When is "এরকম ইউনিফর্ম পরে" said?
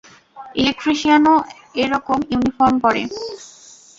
1.75-3.01